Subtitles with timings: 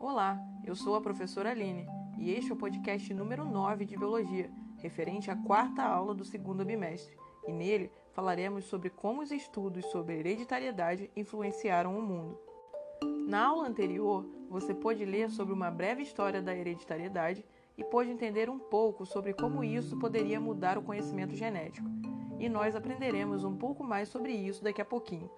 [0.00, 1.84] Olá, eu sou a professora Aline
[2.16, 6.64] e este é o podcast número 9 de Biologia, referente à quarta aula do segundo
[6.64, 7.16] bimestre.
[7.48, 12.38] E nele falaremos sobre como os estudos sobre hereditariedade influenciaram o mundo.
[13.26, 17.44] Na aula anterior, você pôde ler sobre uma breve história da hereditariedade
[17.76, 21.88] e pôde entender um pouco sobre como isso poderia mudar o conhecimento genético.
[22.38, 25.28] E nós aprenderemos um pouco mais sobre isso daqui a pouquinho.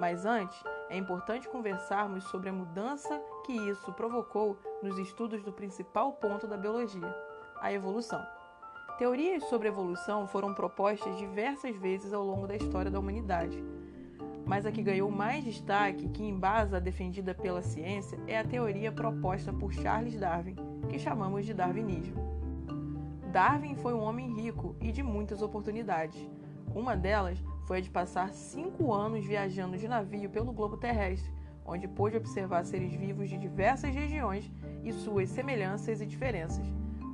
[0.00, 0.58] Mas antes,
[0.90, 6.56] é importante conversarmos sobre a mudança que isso provocou nos estudos do principal ponto da
[6.56, 7.14] biologia,
[7.60, 8.24] a evolução.
[8.98, 13.62] Teorias sobre evolução foram propostas diversas vezes ao longo da história da humanidade,
[14.44, 18.90] mas a que ganhou mais destaque, que embasa a defendida pela ciência, é a teoria
[18.90, 20.56] proposta por Charles Darwin,
[20.88, 22.16] que chamamos de darwinismo.
[23.30, 26.18] Darwin foi um homem rico e de muitas oportunidades.
[26.74, 27.38] Uma delas
[27.68, 31.30] foi a de passar cinco anos viajando de navio pelo globo terrestre,
[31.66, 34.50] onde pôde observar seres vivos de diversas regiões
[34.82, 36.66] e suas semelhanças e diferenças.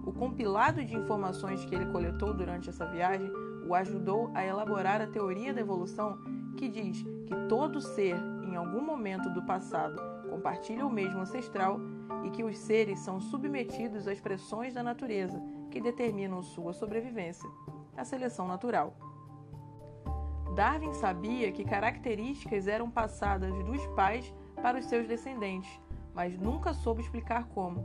[0.06, 3.28] O compilado de informações que ele coletou durante essa viagem
[3.66, 6.19] o ajudou a elaborar a teoria da evolução,
[6.56, 11.80] que diz que todo ser, em algum momento do passado, compartilha o mesmo ancestral
[12.22, 17.50] e que os seres são submetidos às pressões da natureza que determinam sua sobrevivência,
[17.96, 19.13] a seleção natural.
[20.55, 25.80] Darwin sabia que características eram passadas dos pais para os seus descendentes,
[26.14, 27.84] mas nunca soube explicar como.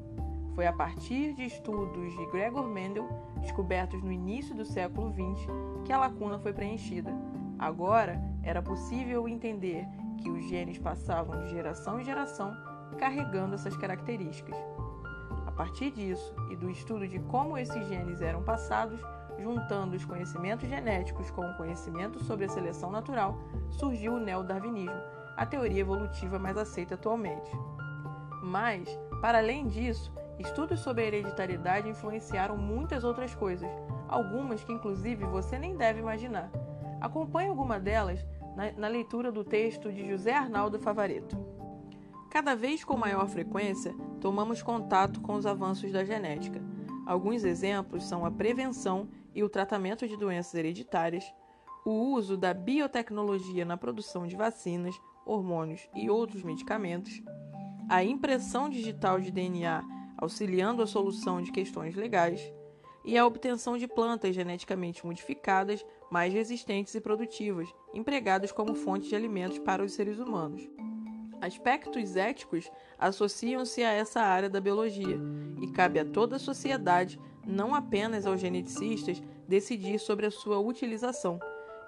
[0.53, 3.09] Foi a partir de estudos de Gregor Mendel,
[3.41, 5.47] descobertos no início do século XX,
[5.83, 7.11] que a lacuna foi preenchida.
[7.57, 12.55] Agora era possível entender que os genes passavam de geração em geração
[12.99, 14.55] carregando essas características.
[15.47, 19.01] A partir disso e do estudo de como esses genes eram passados,
[19.41, 23.37] juntando os conhecimentos genéticos com o conhecimento sobre a seleção natural,
[23.69, 25.01] surgiu o neodarwinismo,
[25.37, 27.49] a teoria evolutiva mais aceita atualmente.
[28.43, 28.89] Mas,
[29.21, 33.69] para além disso, estudos sobre a hereditariedade influenciaram muitas outras coisas,
[34.07, 36.49] algumas que inclusive você nem deve imaginar.
[36.99, 41.37] Acompanhe alguma delas na, na leitura do texto de José Arnaldo Favareto.
[42.29, 46.61] Cada vez com maior frequência, tomamos contato com os avanços da genética.
[47.05, 51.23] Alguns exemplos são a prevenção e o tratamento de doenças hereditárias,
[51.85, 57.21] o uso da biotecnologia na produção de vacinas, hormônios e outros medicamentos,
[57.87, 59.83] a impressão digital de DNA
[60.17, 62.41] auxiliando a solução de questões legais
[63.05, 69.15] e a obtenção de plantas geneticamente modificadas mais resistentes e produtivas, empregadas como fonte de
[69.15, 70.69] alimentos para os seres humanos.
[71.41, 75.17] Aspectos éticos associam-se a essa área da biologia
[75.61, 81.39] e cabe a toda a sociedade não apenas aos geneticistas decidir sobre a sua utilização.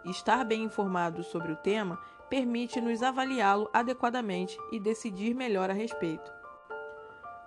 [0.05, 1.99] Estar bem informado sobre o tema
[2.29, 6.31] permite-nos avaliá-lo adequadamente e decidir melhor a respeito.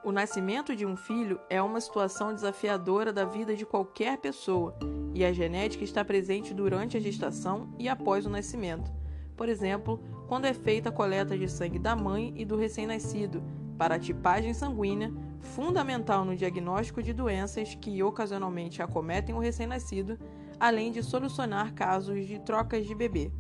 [0.05, 4.77] O nascimento de um filho é uma situação desafiadora da vida de qualquer pessoa,
[5.15, 8.93] e a genética está presente durante a gestação e após o nascimento.
[9.35, 9.99] Por exemplo,
[10.29, 13.43] quando é feita a coleta de sangue da mãe e do recém-nascido,
[13.79, 15.13] para a tipagem sanguínea,
[15.45, 20.19] fundamental no diagnóstico de doenças que ocasionalmente acometem o recém-nascido,
[20.59, 23.31] além de solucionar casos de trocas de bebê.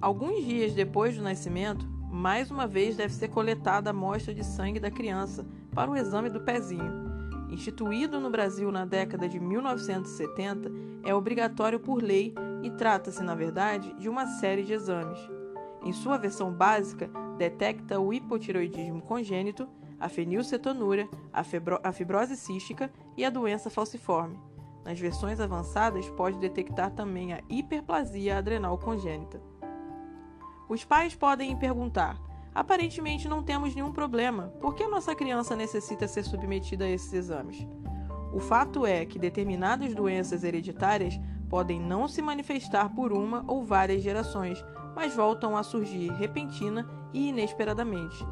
[0.00, 4.78] Alguns dias depois do nascimento, mais uma vez deve ser coletada a amostra de sangue
[4.78, 7.04] da criança para o exame do pezinho.
[7.50, 10.70] Instituído no Brasil na década de 1970,
[11.04, 15.18] é obrigatório por lei e trata-se, na verdade, de uma série de exames.
[15.84, 19.68] Em sua versão básica, detecta o hipotiroidismo congênito,
[20.04, 24.38] a fenilcetonúria, a, fibrose cística e a doença falciforme.
[24.84, 29.40] Nas versões avançadas, pode detectar também a hiperplasia adrenal congênita.
[30.68, 32.20] Os pais podem perguntar:
[32.54, 37.66] aparentemente não temos nenhum problema, por que nossa criança necessita ser submetida a esses exames?
[38.30, 44.02] O fato é que determinadas doenças hereditárias podem não se manifestar por uma ou várias
[44.02, 44.62] gerações,
[44.94, 48.22] mas voltam a surgir repentina e inesperadamente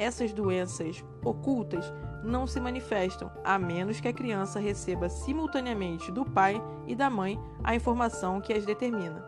[0.00, 1.92] essas doenças ocultas
[2.24, 7.38] não se manifestam, a menos que a criança receba simultaneamente do pai e da mãe
[7.62, 9.22] a informação que as determina.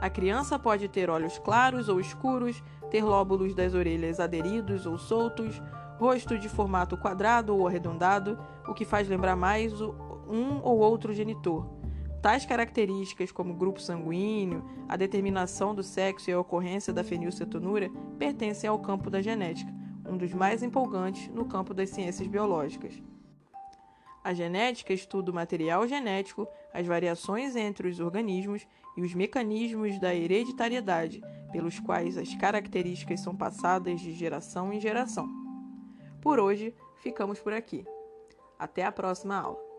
[0.00, 5.60] A criança pode ter olhos claros ou escuros, ter lóbulos das orelhas aderidos ou soltos,
[5.98, 11.80] rosto de formato quadrado ou arredondado, o que faz lembrar mais um ou outro genitor.
[12.22, 18.68] Tais características, como grupo sanguíneo, a determinação do sexo e a ocorrência da fenilcetonúria, pertencem
[18.68, 19.72] ao campo da genética,
[20.10, 23.00] um dos mais empolgantes no campo das ciências biológicas.
[24.22, 28.66] A genética estuda o material genético, as variações entre os organismos
[28.96, 31.22] e os mecanismos da hereditariedade,
[31.52, 35.28] pelos quais as características são passadas de geração em geração.
[36.20, 37.86] Por hoje, ficamos por aqui.
[38.58, 39.69] Até a próxima aula.